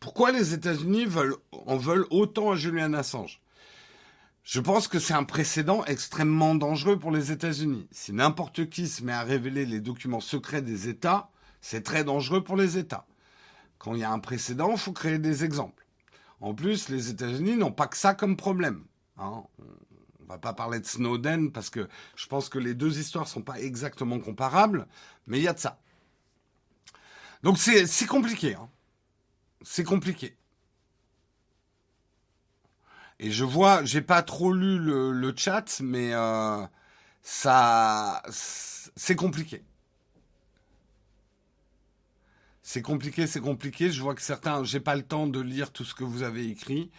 Pourquoi 0.00 0.32
les 0.32 0.52
États-Unis 0.52 1.06
en 1.52 1.76
veulent 1.76 2.06
autant 2.10 2.50
à 2.50 2.56
Julian 2.56 2.92
Assange? 2.92 3.40
Je 4.42 4.60
pense 4.60 4.88
que 4.88 4.98
c'est 4.98 5.14
un 5.14 5.22
précédent 5.22 5.84
extrêmement 5.84 6.56
dangereux 6.56 6.98
pour 6.98 7.12
les 7.12 7.30
États-Unis. 7.30 7.86
Si 7.92 8.12
n'importe 8.12 8.68
qui 8.68 8.88
se 8.88 9.04
met 9.04 9.12
à 9.12 9.22
révéler 9.22 9.64
les 9.64 9.80
documents 9.80 10.20
secrets 10.20 10.62
des 10.62 10.88
États, 10.88 11.30
c'est 11.60 11.84
très 11.84 12.02
dangereux 12.02 12.42
pour 12.42 12.56
les 12.56 12.76
États. 12.76 13.06
Quand 13.78 13.94
il 13.94 14.00
y 14.00 14.04
a 14.04 14.10
un 14.10 14.18
précédent, 14.18 14.72
il 14.72 14.78
faut 14.78 14.92
créer 14.92 15.18
des 15.18 15.44
exemples. 15.44 15.86
En 16.40 16.54
plus, 16.54 16.88
les 16.88 17.08
États-Unis 17.08 17.56
n'ont 17.56 17.70
pas 17.70 17.86
que 17.86 17.96
ça 17.96 18.14
comme 18.14 18.36
problème. 18.36 18.82
Hein. 19.16 19.44
On 20.24 20.32
va 20.32 20.38
pas 20.38 20.52
parler 20.52 20.80
de 20.80 20.86
Snowden 20.86 21.52
parce 21.52 21.70
que 21.70 21.88
je 22.16 22.26
pense 22.26 22.48
que 22.48 22.58
les 22.58 22.74
deux 22.74 22.98
histoires 22.98 23.28
sont 23.28 23.42
pas 23.42 23.60
exactement 23.60 24.18
comparables, 24.20 24.86
mais 25.26 25.38
il 25.38 25.44
y 25.44 25.48
a 25.48 25.52
de 25.52 25.58
ça. 25.58 25.80
Donc 27.42 27.58
c'est 27.58 28.06
compliqué. 28.06 28.54
Hein 28.54 28.68
c'est 29.64 29.84
compliqué. 29.84 30.36
Et 33.18 33.30
je 33.30 33.44
vois, 33.44 33.84
j'ai 33.84 34.02
pas 34.02 34.22
trop 34.22 34.52
lu 34.52 34.78
le, 34.78 35.34
chat, 35.36 35.80
mais 35.80 36.12
euh, 36.12 36.66
ça, 37.22 38.22
c'est 38.30 39.16
compliqué. 39.16 39.62
C'est 42.62 42.82
compliqué, 42.82 43.26
c'est 43.26 43.40
compliqué. 43.40 43.90
Je 43.90 44.02
vois 44.02 44.14
que 44.14 44.22
certains, 44.22 44.64
j'ai 44.64 44.80
pas 44.80 44.96
le 44.96 45.02
temps 45.02 45.26
de 45.26 45.40
lire 45.40 45.72
tout 45.72 45.84
ce 45.84 45.94
que 45.94 46.04
vous 46.04 46.22
avez 46.22 46.48
écrit. 46.48 46.90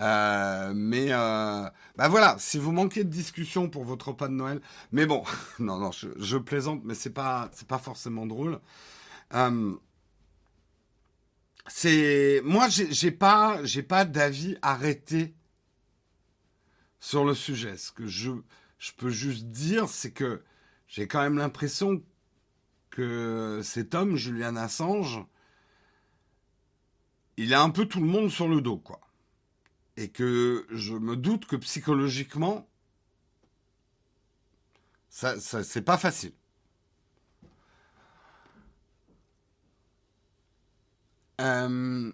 Euh, 0.00 0.72
mais 0.74 1.08
euh, 1.10 1.68
bah 1.96 2.08
voilà, 2.08 2.36
si 2.38 2.58
vous 2.58 2.72
manquez 2.72 3.04
de 3.04 3.10
discussion 3.10 3.68
pour 3.68 3.84
votre 3.84 4.08
repas 4.08 4.28
de 4.28 4.32
Noël, 4.34 4.60
mais 4.92 5.06
bon, 5.06 5.24
non 5.58 5.78
non, 5.78 5.90
je, 5.92 6.36
plaisante, 6.38 6.82
mais 6.84 6.94
c'est 6.94 7.10
pas 7.10 7.50
c'est 7.52 7.68
pas 7.68 7.78
forcément 7.78 8.26
drôle. 8.26 8.60
Euh, 9.34 9.74
c'est 11.68 12.40
moi 12.44 12.68
j'ai 12.68 13.10
pas 13.12 13.64
j'ai 13.64 13.82
pas 13.82 14.04
d'avis 14.04 14.56
arrêté 14.62 15.34
sur 17.00 17.24
le 17.24 17.34
sujet. 17.34 17.76
Ce 17.76 17.92
que 17.92 18.06
je 18.06 18.32
je 18.78 18.92
peux 18.96 19.10
juste 19.10 19.46
dire, 19.46 19.88
c'est 19.88 20.12
que 20.12 20.42
j'ai 20.88 21.06
quand 21.06 21.22
même 21.22 21.38
l'impression 21.38 22.02
que 22.90 23.60
cet 23.64 23.94
homme, 23.94 24.16
Julian 24.16 24.56
Assange, 24.56 25.20
il 27.36 27.54
a 27.54 27.62
un 27.62 27.70
peu 27.70 27.86
tout 27.86 28.00
le 28.00 28.06
monde 28.06 28.30
sur 28.30 28.48
le 28.48 28.60
dos, 28.60 28.78
quoi. 28.78 29.00
Et 29.96 30.08
que 30.10 30.66
je 30.70 30.94
me 30.94 31.16
doute 31.16 31.46
que 31.46 31.56
psychologiquement, 31.56 32.66
ça, 35.08 35.38
ça 35.40 35.62
c'est 35.64 35.82
pas 35.82 35.98
facile. 35.98 36.32
Euh, 41.40 42.12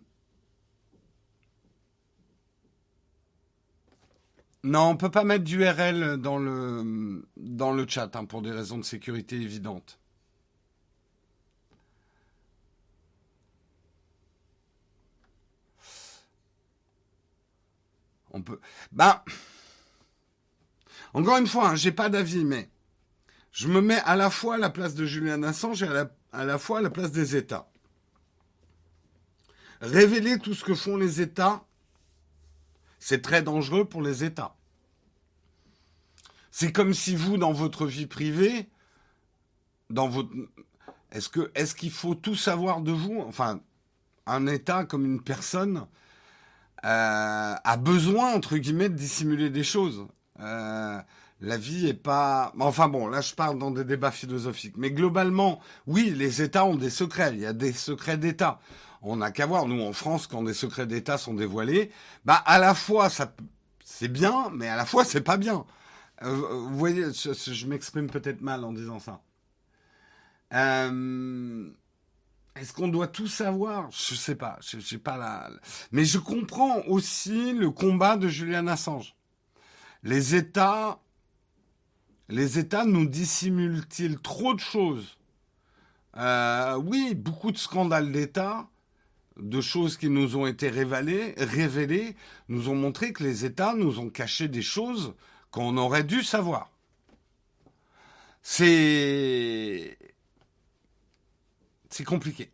non, 4.65 4.81
on 4.91 4.97
peut 4.97 5.11
pas 5.11 5.25
mettre 5.25 5.45
d'URL 5.45 6.17
dans 6.19 6.39
le, 6.39 7.27
dans 7.37 7.73
le 7.73 7.87
chat 7.89 8.15
hein, 8.17 8.25
pour 8.25 8.43
des 8.43 8.51
raisons 8.51 8.79
de 8.79 8.85
sécurité 8.85 9.37
évidentes. 9.37 10.00
On 18.31 18.43
peut. 18.43 18.61
Bah. 18.93 19.25
Encore 21.13 21.39
une 21.39 21.47
fois, 21.47 21.71
hein, 21.71 21.77
j'ai 21.77 21.93
pas 21.93 22.09
d'avis, 22.09 22.45
mais 22.45 22.71
je 23.53 23.69
me 23.69 23.81
mets 23.81 24.01
à 24.01 24.17
la 24.17 24.31
fois 24.31 24.55
à 24.55 24.59
la 24.59 24.71
place 24.71 24.95
de 24.95 25.05
Julian 25.05 25.43
Assange 25.43 25.83
et 25.83 25.89
à 26.33 26.45
la, 26.45 26.59
fois 26.59 26.79
à 26.79 26.83
la 26.83 26.91
place 26.91 27.11
des 27.11 27.37
États. 27.37 27.69
Révéler 29.81 30.39
tout 30.39 30.55
ce 30.55 30.65
que 30.65 30.75
font 30.75 30.97
les 30.97 31.21
États, 31.21 31.65
c'est 32.99 33.23
très 33.23 33.43
dangereux 33.43 33.87
pour 33.87 34.03
les 34.03 34.25
États. 34.25 34.55
C'est 36.51 36.71
comme 36.71 36.95
si 36.95 37.17
vous, 37.17 37.39
dans 37.39 37.53
votre 37.53 37.87
vie 37.87 38.07
privée, 38.07 38.69
dans 39.89 40.09
votre, 40.09 40.31
est-ce 41.11 41.31
est-ce 41.55 41.75
qu'il 41.75 41.91
faut 41.91 42.15
tout 42.15 42.37
savoir 42.37 42.83
de 42.83 42.93
vous? 42.93 43.21
Enfin, 43.21 43.61
un 44.27 44.47
État 44.47 44.85
comme 44.85 45.05
une 45.05 45.23
personne 45.23 45.87
a 46.83 47.77
besoin 47.77 48.35
entre 48.35 48.57
guillemets 48.57 48.89
de 48.89 48.95
dissimuler 48.95 49.51
des 49.51 49.65
choses. 49.65 50.07
Euh, 50.41 50.99
la 51.41 51.57
vie 51.57 51.89
est 51.89 51.95
pas. 51.95 52.53
Enfin 52.59 52.89
bon, 52.89 53.09
là 53.09 53.21
je 53.21 53.35
parle 53.35 53.59
dans 53.59 53.71
des 53.71 53.85
débats 53.85 54.11
philosophiques, 54.11 54.77
mais 54.77 54.91
globalement, 54.91 55.61
oui, 55.87 56.15
les 56.17 56.43
États 56.43 56.65
ont 56.65 56.77
des 56.77 56.91
secrets. 56.91 57.33
Il 57.35 57.41
y 57.41 57.47
a 57.47 57.53
des 57.53 57.73
secrets 57.73 58.17
d'État 58.17 58.61
on 59.03 59.17
n'a 59.17 59.31
qu'à 59.31 59.47
voir. 59.47 59.67
Nous, 59.67 59.81
en 59.83 59.93
France, 59.93 60.27
quand 60.27 60.43
des 60.43 60.55
secrets 60.55 60.87
d'État 60.87 61.19
sont 61.19 61.35
dévoilés, 61.35 61.91
bah, 62.25 62.43
à 62.47 62.59
la 62.59 62.75
fois, 62.75 63.09
ça, 63.09 63.35
c'est 63.85 64.09
bien, 64.09 64.51
mais 64.53 64.69
à 64.69 64.77
la 64.77 64.87
fois, 64.87 65.05
c'est 65.05 65.21
pas 65.23 65.37
bien. 65.37 65.65
Euh, 66.23 66.35
vous 66.35 66.77
voyez, 66.77 67.07
je, 67.13 67.67
m'exprime 67.67 68.11
peut-être 68.11 68.43
mal 68.43 68.65
en 68.65 68.73
disant 68.73 68.99
ça. 68.99 69.23
Euh, 70.53 71.71
est-ce 72.61 72.73
qu'on 72.75 72.89
doit 72.89 73.09
tout 73.09 73.27
savoir? 73.27 73.91
Je 73.91 74.15
sais 74.15 74.35
pas. 74.35 74.59
Sais 74.61 74.99
pas 74.99 75.17
la. 75.17 75.51
Mais 75.93 76.05
je 76.05 76.19
comprends 76.19 76.83
aussi 76.87 77.53
le 77.53 77.71
combat 77.71 78.17
de 78.17 78.29
Julian 78.29 78.67
Assange. 78.67 79.15
Les 80.03 80.35
États, 80.35 81.01
les 82.29 82.59
États 82.59 82.85
nous 82.85 83.07
dissimulent-ils 83.07 84.19
trop 84.19 84.55
de 84.55 84.61
choses? 84.61 85.17
Euh, 86.17 86.77
Oui, 86.77 87.15
beaucoup 87.15 87.51
de 87.51 87.59
scandales 87.59 88.13
d'État 88.13 88.69
de 89.39 89.61
choses 89.63 89.97
qui 89.97 90.11
nous 90.11 90.37
ont 90.37 90.47
été 90.47 90.69
révélées, 90.69 91.35
révélées 91.39 92.15
nous 92.49 92.69
ont 92.69 92.75
montré 92.75 93.15
que 93.15 93.23
les 93.25 93.47
États 93.47 93.75
nous 93.75 93.99
ont 93.99 94.11
caché 94.11 94.49
des 94.49 94.61
choses 94.63 95.15
qu'on 95.51 95.79
aurait 95.79 96.05
dû 96.05 96.23
savoir. 96.23 96.71
C'est 98.43 99.97
c'est 101.91 102.05
compliqué. 102.05 102.51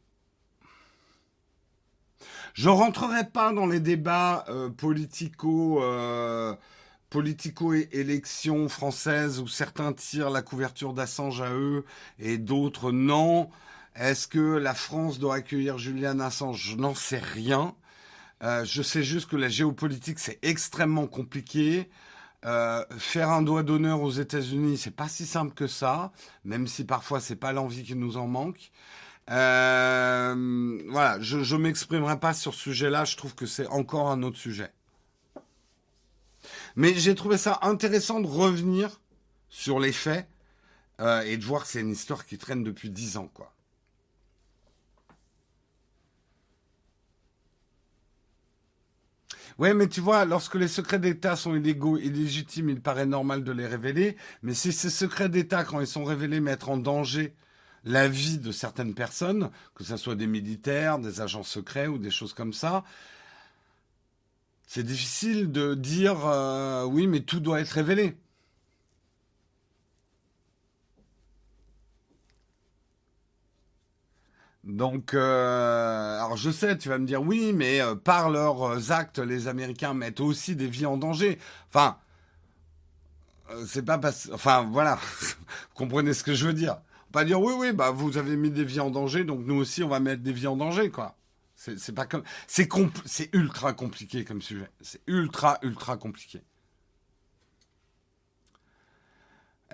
Je 2.55 2.71
rentrerai 2.71 3.29
pas 3.29 3.53
dans 3.53 3.67
les 3.67 3.81
débats 3.81 4.47
euh, 4.49 4.71
politico 4.71 5.83
euh, 5.83 6.55
politico-élections 7.11 8.71
françaises 8.71 9.41
où 9.41 9.47
certains 9.47 9.93
tirent 9.93 10.31
la 10.31 10.41
couverture 10.41 10.95
d'Assange 10.95 11.43
à 11.43 11.51
eux 11.51 11.85
et 12.19 12.39
d'autres 12.39 12.93
non. 12.93 13.51
Est-ce 13.95 14.27
que 14.27 14.57
la 14.57 14.73
France 14.73 15.19
doit 15.19 15.37
accueillir 15.37 15.77
Julian 15.77 16.19
Assange? 16.19 16.59
Je 16.59 16.77
n'en 16.77 16.95
sais 16.95 17.19
rien. 17.19 17.75
Euh, 18.43 18.65
je 18.65 18.83
sais 18.83 19.03
juste 19.03 19.29
que 19.29 19.37
la 19.37 19.49
géopolitique, 19.49 20.19
c'est 20.19 20.39
extrêmement 20.43 21.07
compliqué. 21.07 21.91
Faire 22.99 23.31
un 23.31 23.43
doigt 23.43 23.65
d'honneur 23.65 24.03
aux 24.03 24.13
États-Unis, 24.13 24.79
c'est 24.79 24.95
pas 24.95 25.09
si 25.09 25.27
simple 25.27 25.53
que 25.53 25.67
ça, 25.67 26.13
même 26.45 26.69
si 26.69 26.85
parfois 26.85 27.19
c'est 27.21 27.35
pas 27.35 27.53
l'envie 27.53 27.83
qui 27.83 27.97
nous 27.97 28.17
en 28.19 28.29
manque. 28.29 28.71
Euh, 29.31 30.83
voilà, 30.89 31.21
je, 31.21 31.43
je 31.43 31.57
m'exprimerai 31.57 32.19
pas 32.21 32.35
sur 32.35 32.55
ce 32.55 32.61
sujet-là. 32.61 33.05
Je 33.05 33.17
trouve 33.17 33.35
que 33.35 33.47
c'est 33.47 33.67
encore 33.69 34.11
un 34.11 34.23
autre 34.23 34.39
sujet. 34.39 34.73
Mais 36.77 36.95
j'ai 36.95 37.15
trouvé 37.15 37.39
ça 37.39 37.59
intéressant 37.63 38.21
de 38.21 38.27
revenir 38.27 39.01
sur 39.49 39.81
les 39.81 39.93
faits 39.93 40.29
et 41.01 41.37
de 41.37 41.45
voir 41.45 41.63
que 41.63 41.69
c'est 41.69 41.81
une 41.81 41.91
histoire 41.91 42.25
qui 42.25 42.39
traîne 42.39 42.63
depuis 42.63 42.91
dix 42.91 43.17
ans, 43.17 43.31
quoi. 43.35 43.53
Ouais, 49.59 49.73
mais 49.73 49.89
tu 49.89 50.01
vois, 50.03 50.27
lorsque 50.27 50.55
les 50.57 50.69
secrets 50.69 50.99
d'État 50.99 51.35
sont 51.35 51.55
illégaux, 51.55 51.97
illégitimes, 51.97 52.69
il 52.69 52.81
paraît 52.83 53.07
normal 53.07 53.43
de 53.43 53.53
les 53.53 53.67
révéler. 53.67 54.17
Mais 54.43 54.53
si 54.53 54.71
ces 54.73 54.91
secrets 54.91 55.31
d'État, 55.31 55.65
quand 55.65 55.81
ils 55.81 55.87
sont 55.87 56.05
révélés, 56.05 56.41
mettent 56.41 56.69
en 56.69 56.77
danger 56.77 57.35
la 57.87 58.09
vie 58.09 58.39
de 58.39 58.53
certaines 58.53 58.95
personnes, 58.95 59.51
que 59.75 59.85
ce 59.85 59.97
soit 59.97 60.17
des 60.17 60.27
militaires, 60.27 60.99
des 60.99 61.21
agents 61.21 61.45
secrets 61.45 61.87
ou 61.87 61.99
des 61.99 62.11
choses 62.11 62.35
comme 62.35 62.53
ça, 62.53 62.85
c'est 64.67 64.83
difficile 64.83 65.53
de 65.53 65.75
dire 65.75 66.27
euh, 66.27 66.85
oui, 66.85 67.07
mais 67.07 67.21
tout 67.21 67.41
doit 67.41 67.61
être 67.61 67.71
révélé. 67.71 68.17
Donc, 74.65 75.15
euh, 75.15 76.19
alors 76.19 76.37
je 76.37 76.51
sais, 76.51 76.77
tu 76.77 76.89
vas 76.89 76.99
me 76.99 77.07
dire 77.07 77.23
oui, 77.23 77.53
mais 77.53 77.81
euh, 77.81 77.95
par 77.95 78.31
leurs 78.31 78.91
actes, 78.91 79.21
les 79.21 79.47
Américains 79.47 79.95
mettent 79.95 80.21
aussi 80.21 80.57
des 80.57 80.67
vies 80.67 80.87
en 80.87 80.97
danger. 80.97 81.39
Enfin, 81.69 81.99
c'est 83.67 83.85
pas 83.85 83.99
parce, 83.99 84.29
enfin 84.33 84.69
voilà, 84.73 84.97
vous 85.21 85.37
comprenez 85.75 86.13
ce 86.15 86.25
que 86.25 86.35
je 86.35 86.47
veux 86.47 86.53
dire. 86.53 86.79
Pas 87.13 87.25
dire 87.25 87.41
oui, 87.41 87.55
oui, 87.57 87.73
bah 87.73 87.91
vous 87.91 88.19
avez 88.19 88.37
mis 88.37 88.51
des 88.51 88.65
vies 88.65 88.81
en 88.81 88.91
danger, 88.91 89.25
donc 89.25 89.41
nous 89.45 89.55
aussi 89.55 89.83
on 89.83 89.89
va 89.89 90.01
mettre 90.01 90.23
des 90.23 90.33
vies 90.33 90.47
en 90.47 90.57
danger, 90.57 90.91
quoi. 90.91 91.17
C'est 91.57 91.95
pas 91.95 92.05
comme, 92.05 92.23
c'est 92.47 92.69
c'est 93.07 93.35
ultra 93.35 93.73
compliqué 93.73 94.25
comme 94.25 94.43
sujet. 94.43 94.69
C'est 94.83 95.01
ultra 95.07 95.59
ultra 95.63 95.97
compliqué. 95.97 96.43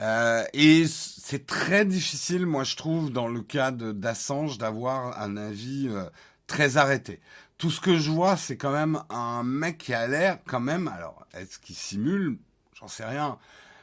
Euh, 0.00 0.44
et 0.52 0.86
c'est 0.86 1.46
très 1.46 1.84
difficile, 1.84 2.46
moi 2.46 2.64
je 2.64 2.76
trouve, 2.76 3.10
dans 3.12 3.28
le 3.28 3.42
cas 3.42 3.70
d'Assange, 3.72 4.58
d'avoir 4.58 5.20
un 5.20 5.36
avis 5.36 5.88
euh, 5.88 6.08
très 6.46 6.76
arrêté. 6.76 7.20
Tout 7.58 7.70
ce 7.70 7.80
que 7.80 7.98
je 7.98 8.10
vois, 8.10 8.36
c'est 8.36 8.56
quand 8.56 8.72
même 8.72 9.02
un 9.10 9.42
mec 9.42 9.78
qui 9.78 9.94
a 9.94 10.06
l'air 10.06 10.38
quand 10.46 10.60
même, 10.60 10.88
alors 10.88 11.26
est-ce 11.34 11.58
qu'il 11.58 11.76
simule? 11.76 12.38
J'en 12.74 12.88
sais 12.88 13.04
rien. 13.04 13.38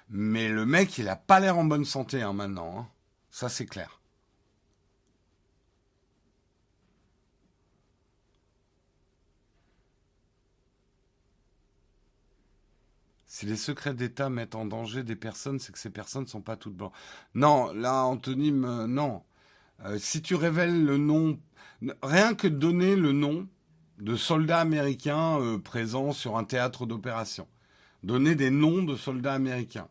Mais 0.09 0.49
le 0.49 0.65
mec, 0.65 0.97
il 0.97 1.07
a 1.09 1.15
pas 1.15 1.39
l'air 1.39 1.57
en 1.57 1.63
bonne 1.65 1.85
santé 1.85 2.21
hein, 2.21 2.33
maintenant. 2.33 2.79
Hein. 2.79 2.87
Ça, 3.31 3.49
c'est 3.49 3.65
clair. 3.65 3.99
Si 13.25 13.45
les 13.45 13.55
secrets 13.55 13.93
d'État 13.93 14.29
mettent 14.29 14.55
en 14.55 14.65
danger 14.65 15.03
des 15.03 15.15
personnes, 15.15 15.59
c'est 15.59 15.71
que 15.71 15.79
ces 15.79 15.91
personnes 15.91 16.23
ne 16.23 16.27
sont 16.27 16.41
pas 16.41 16.57
toutes 16.57 16.75
blanches. 16.75 16.91
Non, 17.35 17.71
là, 17.73 18.03
Anthony, 18.03 18.51
non. 18.51 19.23
Euh, 19.85 19.97
si 19.97 20.21
tu 20.21 20.35
révèles 20.35 20.83
le 20.83 20.97
nom, 20.97 21.39
rien 22.03 22.33
que 22.33 22.47
donner 22.47 22.95
le 22.97 23.13
nom 23.13 23.47
de 23.99 24.15
soldats 24.15 24.59
américains 24.59 25.39
euh, 25.39 25.57
présents 25.57 26.11
sur 26.11 26.37
un 26.37 26.43
théâtre 26.43 26.85
d'opération, 26.85 27.47
donner 28.03 28.35
des 28.35 28.49
noms 28.49 28.83
de 28.83 28.95
soldats 28.95 29.33
américains, 29.35 29.87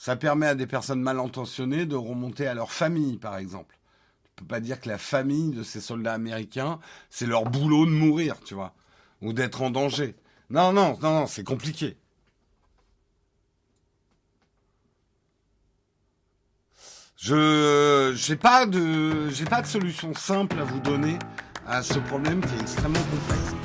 ça 0.00 0.16
permet 0.16 0.46
à 0.46 0.54
des 0.54 0.66
personnes 0.66 1.02
mal 1.02 1.20
intentionnées 1.20 1.84
de 1.84 1.94
remonter 1.94 2.46
à 2.46 2.54
leur 2.54 2.72
famille, 2.72 3.18
par 3.18 3.36
exemple. 3.36 3.78
Tu 4.24 4.32
peux 4.36 4.46
pas 4.46 4.60
dire 4.60 4.80
que 4.80 4.88
la 4.88 4.96
famille 4.96 5.50
de 5.50 5.62
ces 5.62 5.82
soldats 5.82 6.14
américains, 6.14 6.78
c'est 7.10 7.26
leur 7.26 7.44
boulot 7.44 7.84
de 7.84 7.90
mourir, 7.90 8.36
tu 8.42 8.54
vois, 8.54 8.72
ou 9.20 9.34
d'être 9.34 9.60
en 9.60 9.68
danger. 9.68 10.16
Non, 10.48 10.72
non, 10.72 10.96
non, 11.02 11.20
non, 11.20 11.26
c'est 11.26 11.44
compliqué. 11.44 11.98
Je 17.16 18.14
j'ai 18.16 18.36
pas 18.36 18.66
pas 18.66 19.62
de 19.62 19.66
solution 19.66 20.14
simple 20.14 20.58
à 20.60 20.64
vous 20.64 20.80
donner 20.80 21.18
à 21.66 21.82
ce 21.82 21.98
problème 21.98 22.40
qui 22.40 22.54
est 22.54 22.62
extrêmement 22.62 23.00
complexe. 23.00 23.59